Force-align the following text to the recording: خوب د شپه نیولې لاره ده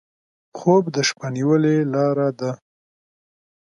خوب 0.57 0.83
د 0.95 0.97
شپه 1.07 1.27
نیولې 1.35 1.77
لاره 1.93 2.29
ده 2.39 2.51